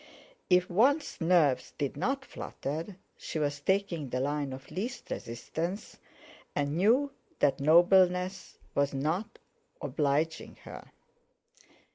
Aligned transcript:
If 0.49 0.67
one's 0.67 1.21
nerves 1.21 1.73
did 1.77 1.95
not 1.95 2.25
flutter, 2.25 2.97
she 3.19 3.37
was 3.37 3.59
taking 3.59 4.09
the 4.09 4.19
line 4.19 4.51
of 4.51 4.71
least 4.71 5.11
resistance, 5.11 5.99
and 6.55 6.75
knew 6.75 7.11
that 7.37 7.59
nobleness 7.59 8.57
was 8.73 8.95
not 8.95 9.37
obliging 9.79 10.55
her. 10.63 10.91